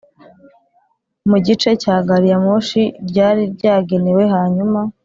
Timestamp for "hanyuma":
4.35-4.79